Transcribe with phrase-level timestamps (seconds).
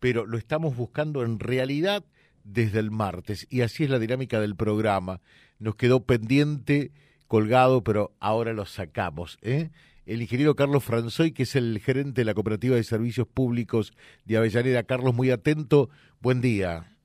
[0.00, 2.04] pero lo estamos buscando en realidad
[2.44, 5.20] desde el martes y así es la dinámica del programa.
[5.58, 6.92] Nos quedó pendiente,
[7.26, 9.38] colgado, pero ahora lo sacamos.
[9.42, 9.70] ¿eh?
[10.06, 13.92] El ingeniero Carlos Franzoy, que es el gerente de la Cooperativa de Servicios Públicos
[14.24, 14.82] de Avellaneda.
[14.84, 15.90] Carlos, muy atento.
[16.20, 16.96] Buen día.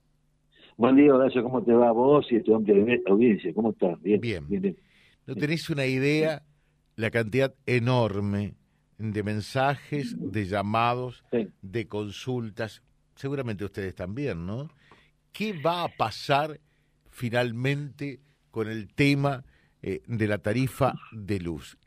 [0.76, 1.42] Buen día, Horacio.
[1.42, 3.52] ¿Cómo te va vos y hombre de audiencia?
[3.54, 4.00] ¿Cómo estás?
[4.00, 4.20] Bien.
[4.20, 4.46] Bien.
[4.48, 4.76] bien,
[5.26, 6.42] ¿No tenéis una idea
[6.96, 8.54] la cantidad enorme
[8.98, 11.24] de mensajes, de llamados,
[11.62, 12.82] de consultas?
[13.14, 14.70] Seguramente ustedes también, ¿no?
[15.32, 16.60] ¿Qué va a pasar
[17.10, 18.20] finalmente
[18.50, 19.44] con el tema
[19.82, 21.78] eh, de la tarifa de luz?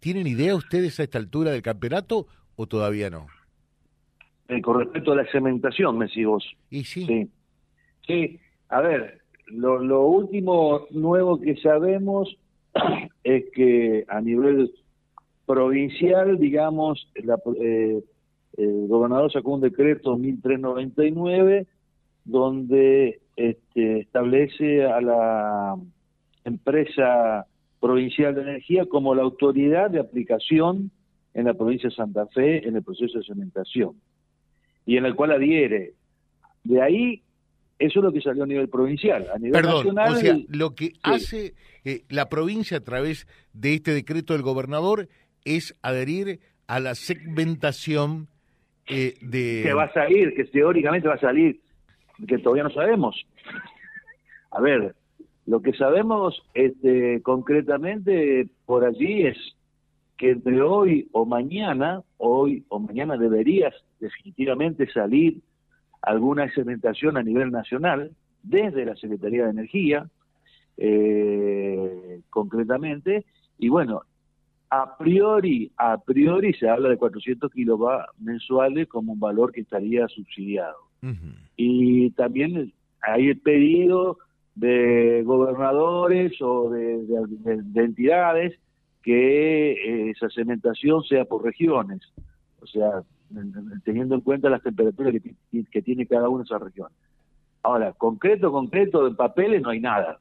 [0.00, 3.26] ¿Tienen idea ustedes a esta altura del campeonato o todavía no?
[4.48, 6.56] Eh, con respecto a la cementación, me decís vos.
[6.70, 7.06] Y sí.
[7.06, 7.30] Sí,
[8.06, 8.40] sí.
[8.68, 12.36] a ver, lo, último nuevo que sabemos
[13.24, 14.72] es que a nivel
[15.46, 18.02] provincial, digamos, eh,
[18.56, 21.66] el gobernador sacó un decreto 1399
[22.24, 25.76] donde este, establece a la
[26.44, 27.46] empresa
[27.80, 30.90] provincial de energía como la autoridad de aplicación
[31.34, 33.96] en la provincia de Santa Fe en el proceso de cementación
[34.86, 35.94] y en el cual adhiere.
[36.64, 37.22] De ahí,
[37.78, 39.26] eso es lo que salió a nivel provincial.
[39.34, 43.92] A nivel Perdón, o sea, lo que hace eh, la provincia a través de este
[43.92, 45.08] decreto del gobernador
[45.44, 48.28] es adherir a la segmentación
[48.88, 49.62] eh, de...
[49.64, 51.60] Que va a salir, que teóricamente va a salir,
[52.26, 53.16] que todavía no sabemos.
[54.50, 54.94] A ver,
[55.46, 59.36] lo que sabemos este, concretamente por allí es
[60.16, 65.40] que entre hoy o mañana, hoy o mañana deberías definitivamente salir
[66.00, 70.06] alguna cementación a nivel nacional desde la Secretaría de Energía,
[70.76, 73.24] eh, concretamente,
[73.58, 74.02] y bueno,
[74.72, 80.08] a priori, a priori se habla de 400 kilovatios mensuales como un valor que estaría
[80.08, 80.78] subsidiado.
[81.56, 84.16] Y también hay el pedido
[84.54, 87.04] de gobernadores o de,
[87.74, 88.58] entidades
[89.02, 92.00] que eh, esa cementación sea por regiones,
[92.62, 93.02] o sea,
[93.84, 95.12] teniendo en cuenta las temperaturas
[95.70, 96.96] que, tiene cada una de esas regiones.
[97.62, 100.18] Ahora, concreto, concreto, en papeles no hay nada.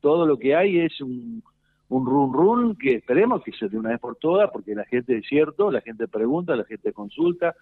[0.00, 1.42] Todo lo que hay es un,
[1.88, 5.18] un run run que esperemos que se dé una vez por todas, porque la gente
[5.18, 7.54] es cierto, la gente pregunta, la gente consulta,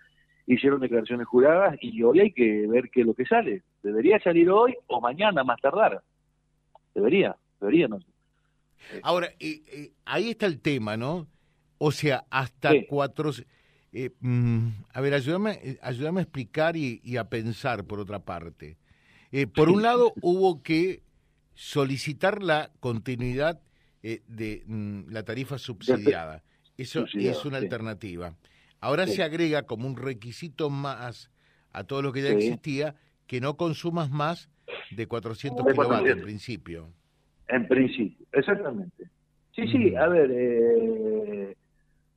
[0.47, 3.63] hicieron declaraciones juradas y hoy hay que ver qué es lo que sale.
[3.83, 6.03] Debería salir hoy o mañana más tardar.
[6.95, 7.99] Debería, debería, no.
[9.03, 11.27] Ahora, eh, ahí está el tema, ¿no?
[11.79, 13.31] O sea, hasta cuatro...
[13.95, 18.79] Eh, mm, a ver, ayúdame, eh, ayúdame a explicar y, a pensar, por otra parte.
[19.55, 21.03] por un lado, hubo que
[21.55, 23.61] solicitar la continuidad
[24.03, 26.43] de mm, la tarifa subsidiada.
[26.77, 28.35] Eso es una alternativa.
[28.81, 31.31] Ahora se agrega como un requisito más
[31.73, 32.97] a todo lo que ya existía
[33.27, 34.51] que no consumas más
[34.91, 36.89] de 400 kilovatios en principio.
[37.49, 39.05] En principio, exactamente.
[39.55, 41.55] Sí, sí, a ver, eh,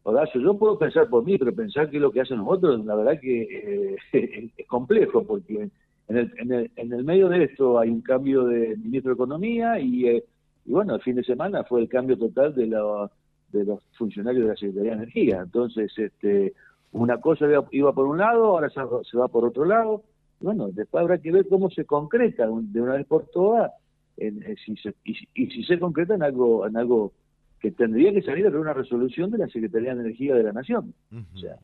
[0.03, 3.19] Horacio, yo puedo pensar por mí, pero pensar que lo que hacen nosotros, la verdad
[3.19, 5.69] que eh, es complejo, porque
[6.07, 9.15] en el, en, el, en el medio de esto hay un cambio de ministro de
[9.15, 10.23] Economía y, eh,
[10.65, 13.09] y bueno, el fin de semana fue el cambio total de, la,
[13.51, 15.41] de los funcionarios de la Secretaría de Energía.
[15.43, 16.53] Entonces, este,
[16.91, 20.03] una cosa iba por un lado, ahora se va por otro lado
[20.39, 23.71] bueno, después habrá que ver cómo se concreta de una vez por todas
[24.17, 27.13] en, eh, si y, si se concreta en algo en algo
[27.59, 30.93] que tendría que salir de una resolución de la Secretaría de Energía de la Nación.
[31.33, 31.57] O sea,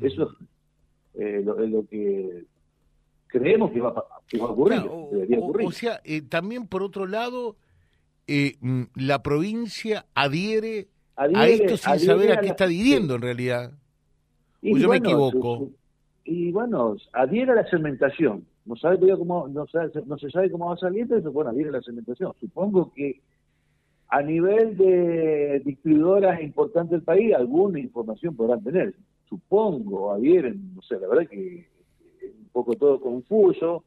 [0.00, 0.34] eso
[1.14, 2.44] eh, es lo, que
[3.26, 4.80] creemos que va, a ocurrir.
[4.88, 7.56] o, sea, eh, también por otro lado,
[8.28, 13.72] mm, la provincia adhiere, a esto sin saber a, qué está adhiriendo en realidad.
[14.62, 15.70] ¿O yo me equivoco?
[16.24, 18.46] y bueno, adhiere a la cementación.
[18.64, 19.66] No sabe cómo, no,
[20.06, 22.32] no se sabe cómo va a salir, pero bueno, adhiere a la cementación.
[22.38, 23.20] Supongo que
[24.08, 28.94] a nivel de distribuidoras importantes del país, alguna información podrán tener.
[29.28, 31.66] Supongo, adhieren, no sé, la verdad que
[32.20, 33.84] es un poco todo confuso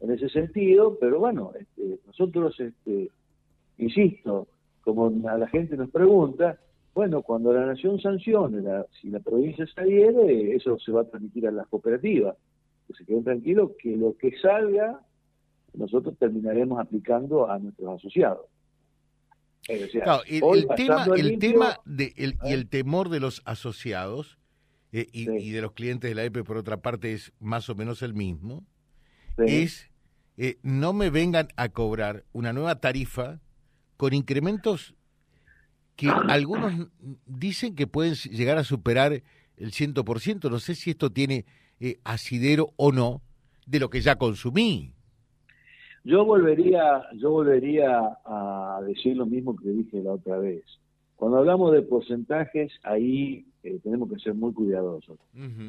[0.00, 3.10] en ese sentido, pero bueno, este, nosotros, este,
[3.78, 4.48] insisto,
[4.82, 6.58] como a la gente nos pregunta,
[6.94, 8.62] bueno, cuando la nación sancione,
[9.00, 12.36] si la provincia se adhiere, eso se va a transmitir a las cooperativas.
[12.86, 15.00] Que se queden tranquilos que lo que salga,
[15.72, 18.46] nosotros terminaremos aplicando a nuestros asociados.
[19.66, 22.54] el, tema, el tema de, el, y ¿eh?
[22.54, 24.38] el temor de los asociados
[24.92, 28.02] eh, y, de los clientes de la EPE, por otra parte, es más o menos
[28.02, 28.64] el mismo,
[29.38, 29.90] es
[30.36, 33.40] eh, no me vengan a cobrar una nueva tarifa
[34.04, 34.94] con incrementos
[35.96, 36.90] que algunos
[37.24, 39.14] dicen que pueden llegar a superar
[39.56, 41.46] el 100%, no sé si esto tiene
[41.80, 43.22] eh, asidero o no,
[43.66, 44.92] de lo que ya consumí.
[46.04, 50.64] Yo volvería, yo volvería a decir lo mismo que dije la otra vez.
[51.16, 55.18] Cuando hablamos de porcentajes, ahí eh, tenemos que ser muy cuidadosos.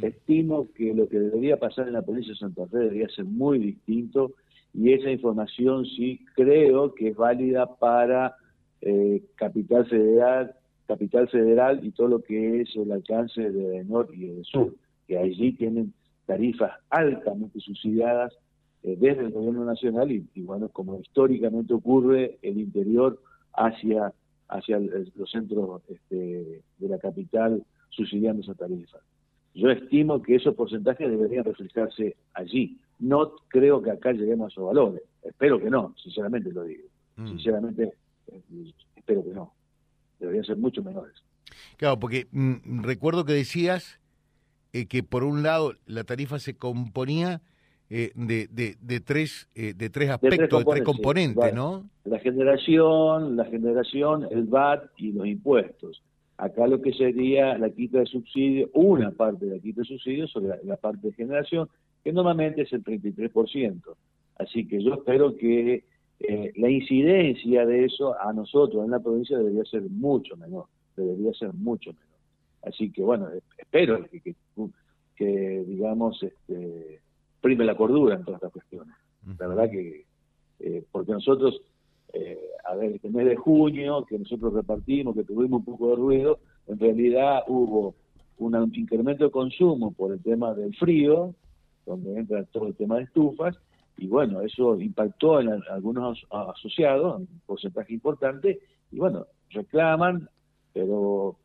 [0.02, 3.60] Estimo que lo que debería pasar en la provincia de Santa Fe debería ser muy
[3.60, 4.34] distinto
[4.77, 8.36] y esa información sí creo que es válida para
[8.81, 10.54] eh, Capital Federal,
[10.86, 14.75] Capital Federal y todo lo que es el alcance de norte y del sur,
[15.07, 15.94] que allí tienen
[16.25, 18.33] tarifas altamente subsidiadas
[18.83, 23.19] eh, desde el gobierno nacional y, bueno, como históricamente ocurre, el interior
[23.54, 24.13] hacia,
[24.50, 28.98] hacia los centros este, de la capital subsidiando esa tarifa.
[29.54, 32.78] Yo estimo que esos porcentajes deberían reflejarse allí.
[33.00, 35.01] No creo que acá lleguemos a esos valores.
[35.24, 36.88] Espero que no, sinceramente lo digo.
[37.18, 37.27] Mm.
[37.27, 37.94] Sinceramente,
[38.27, 38.42] eh,
[38.95, 39.53] espero que no.
[40.19, 41.15] Deberían ser mucho menores.
[41.77, 44.00] Claro, porque mm, recuerdo que decías
[44.74, 47.42] eh, que por un lado la tarifa se componía
[47.89, 51.88] eh, de, de, tres de tres aspectos, de tres, componentes, ¿no?
[52.03, 56.01] La generación, la generación, el VAT y los impuestos.
[56.38, 60.27] Acá lo que sería la quita de subsidio, una parte de la quita de subsidio
[60.27, 61.69] sobre la, parte de generación,
[62.06, 63.81] que normalmente es el 33%.
[64.38, 65.84] Así que yo espero que
[66.19, 70.66] eh, la incidencia de eso a nosotros en la provincia debería ser mucho menor,
[70.96, 72.19] debería ser mucho menor.
[72.62, 74.36] Así que bueno, espero que,
[75.16, 77.02] que, digamos, este,
[77.42, 78.96] prime la cordura en todas estas cuestiones.
[79.40, 80.06] La verdad que,
[80.60, 81.60] eh, porque nosotros
[82.13, 85.96] eh, a ver, este mes de junio, que nosotros repartimos, que tuvimos un poco de
[85.96, 87.96] ruido, en realidad hubo
[88.38, 91.34] un incremento de consumo por el tema del frío,
[91.86, 93.58] donde entra todo el tema de estufas,
[93.98, 98.60] y bueno, eso impactó en algunos asociados, un porcentaje importante,
[98.92, 100.30] y bueno, reclaman,
[100.74, 101.38] pero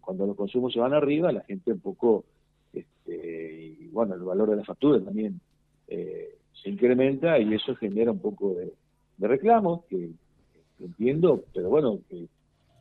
[0.00, 2.24] cuando los consumos se van arriba, la gente un poco,
[2.72, 5.40] este, y bueno, el valor de la factura también
[5.88, 8.72] eh, se incrementa y eso genera un poco de,
[9.16, 10.10] de reclamos, que,
[10.78, 12.26] entiendo, pero bueno, que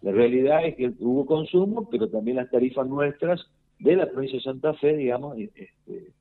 [0.02, 3.42] la realidad es que hubo consumo, pero también las tarifas nuestras
[3.80, 6.12] de la provincia de Santa Fe, digamos, este,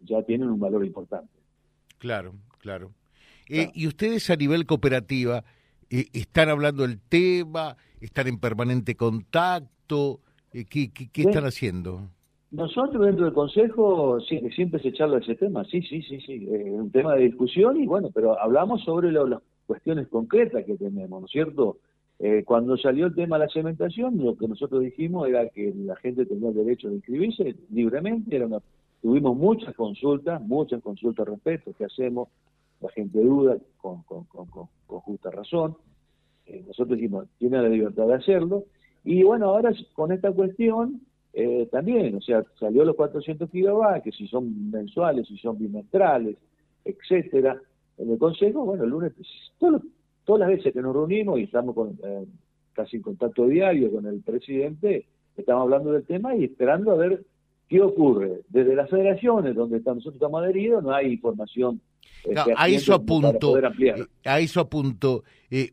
[0.00, 1.32] ya tienen un valor importante.
[1.98, 2.92] Claro, claro.
[3.48, 5.44] Eh, ¿Y ustedes a nivel cooperativa
[5.90, 7.76] eh, están hablando del tema?
[8.00, 10.20] ¿Están en permanente contacto?
[10.52, 12.08] Eh, ¿Qué, qué, están haciendo?
[12.50, 16.72] Nosotros dentro del Consejo sí, siempre se charla ese tema, sí, sí, sí, sí, es
[16.72, 21.20] un tema de discusión y bueno, pero hablamos sobre lo, los cuestiones concretas que tenemos,
[21.20, 21.78] ¿no es cierto?
[22.18, 25.96] Eh, cuando salió el tema de la cementación, lo que nosotros dijimos era que la
[25.96, 28.46] gente tenía el derecho de inscribirse libremente, era
[29.02, 32.28] tuvimos muchas consultas, muchas consultas al respecto, ¿qué hacemos?
[32.80, 35.76] La gente duda con, con, con, con justa razón.
[36.46, 38.64] Eh, nosotros dijimos, tiene la libertad de hacerlo.
[39.04, 41.00] Y bueno, ahora con esta cuestión
[41.32, 46.36] eh, también, o sea, salió los 400 kilovatios, que si son mensuales, si son bimestrales,
[46.84, 47.60] etcétera
[47.98, 49.12] en el Consejo, bueno, el lunes,
[49.58, 52.24] todas las veces que nos reunimos y estamos con, eh,
[52.72, 55.06] casi en contacto diario con el presidente,
[55.36, 57.22] estamos hablando del tema y esperando a ver
[57.70, 58.42] qué ocurre.
[58.50, 61.80] Desde las federaciones, donde nosotros estamos adheridos, no hay información.
[62.24, 65.24] Eh, a eso apunto, eh, a eso apunto,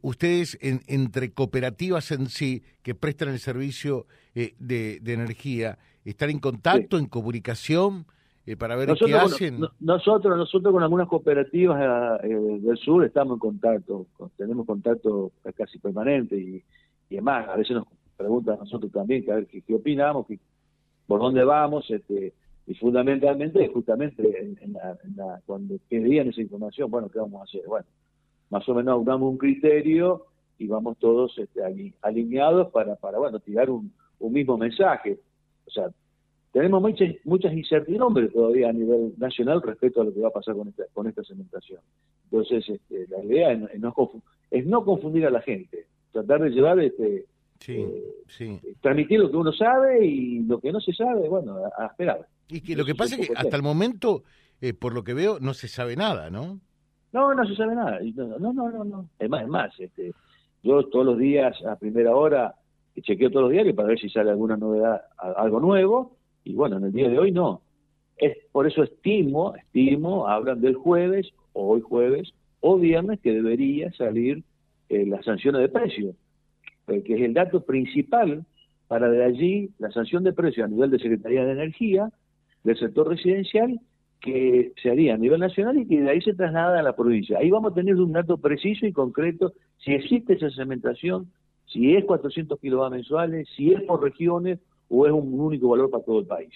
[0.02, 7.08] ustedes entre cooperativas en sí que prestan el servicio de, energía, ¿están en contacto, en
[7.08, 8.06] comunicación?
[8.48, 9.60] Eh, para ver qué hacen.
[9.82, 16.38] nosotros, nosotros con algunas cooperativas eh, del sur estamos en contacto, tenemos contacto casi permanente
[16.38, 16.64] y,
[17.10, 20.26] y además a veces nos preguntan a nosotros también que a ver qué, opinamos,
[21.08, 22.34] por dónde vamos, este,
[22.68, 24.22] y fundamentalmente, justamente
[24.62, 27.62] en, la, cuando pedían esa información, bueno, ¿qué vamos a hacer?
[27.66, 27.86] Bueno,
[28.50, 30.26] más o menos damos un criterio
[30.60, 31.62] y vamos todos este,
[32.02, 35.18] alineados para, para, bueno, tirar un, mismo mensaje.
[35.66, 35.90] O sea,
[36.52, 40.56] tenemos muchas, muchas incertidumbres todavía a nivel nacional respecto a lo que va a pasar
[40.56, 41.80] con esta, con esta cementación.
[42.26, 43.94] Entonces, este, la idea es, no,
[44.52, 47.26] es no confundir a la gente, tratar de llevar, este,
[47.68, 52.28] eh, transmitir lo que uno sabe y lo que no se sabe, bueno, a, esperar.
[52.48, 54.24] Y que lo que pasa es que hasta el momento,
[54.62, 56.60] eh, por lo que veo, no se sabe nada, ¿no?
[57.12, 58.00] No, no se sabe nada.
[58.40, 59.10] No, no, no, no.
[59.20, 60.14] Es más, es más, este,
[60.64, 62.56] yo todos los días, a primera hora,
[63.02, 66.86] chequeo todos los diarios para ver si sale alguna novedad, algo nuevo, y bueno, en
[66.86, 67.62] el día de hoy no.
[68.18, 74.44] Es, por eso estimo, estimo, hablan del jueves, hoy jueves, o viernes, que debería salir
[74.90, 76.16] eh, la sanción de precio,
[76.88, 78.46] eh, que es el dato principal
[78.88, 82.10] para de allí la sanción de precio a nivel de Secretaría de Energía,
[82.64, 83.80] del sector residencial,
[84.20, 87.38] que se haría a nivel nacional y que de ahí se traslada a la provincia.
[87.38, 91.32] Ahí vamos a tener un dato preciso y concreto si existe esa cementación,
[91.68, 96.04] si es 400 kilovatios mensuales, si es por regiones o es un único valor para
[96.04, 96.54] todo el país.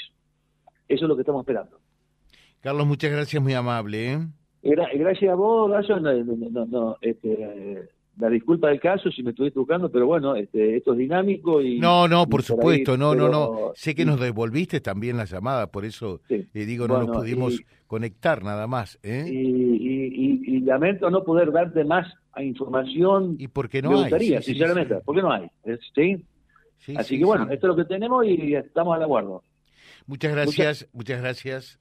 [0.87, 1.77] Eso es lo que estamos esperando.
[2.61, 4.13] Carlos, muchas gracias, muy amable.
[4.13, 4.19] ¿eh?
[4.63, 5.99] gracias a vos, Gallo.
[5.99, 7.89] No, no, este,
[8.21, 11.79] la disculpa del caso si me estuviste buscando, pero bueno, este, esto es dinámico y...
[11.79, 13.71] No, no, por supuesto, no, no, no.
[13.73, 17.59] Sé que nos devolviste también la llamada, por eso le eh, digo, no nos pudimos
[17.87, 18.99] conectar nada más.
[19.01, 19.25] ¿eh?
[19.27, 23.35] Y, lamento no poder darte más información.
[23.39, 25.47] Y porque no me gustaría, sinceramente, porque no hay.
[25.95, 26.23] ¿sí?
[26.95, 29.43] Así que bueno, esto es lo que tenemos y estamos al aguardo.
[30.05, 31.80] Muchas gracias, muchas gracias